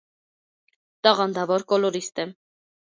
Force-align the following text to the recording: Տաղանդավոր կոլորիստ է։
Տաղանդավոր 1.09 1.69
կոլորիստ 1.75 2.15
է։ 2.25 2.31